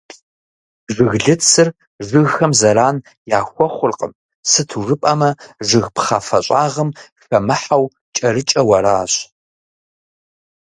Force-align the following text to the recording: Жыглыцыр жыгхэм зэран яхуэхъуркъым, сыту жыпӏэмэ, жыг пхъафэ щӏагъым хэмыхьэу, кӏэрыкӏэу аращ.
Жыглыцыр 0.95 1.67
жыгхэм 2.07 2.51
зэран 2.59 2.97
яхуэхъуркъым, 3.39 4.11
сыту 4.49 4.79
жыпӏэмэ, 4.85 5.29
жыг 5.67 5.85
пхъафэ 5.95 6.39
щӏагъым 6.45 6.89
хэмыхьэу, 7.23 7.85
кӏэрыкӏэу 8.15 8.71
аращ. 8.77 9.13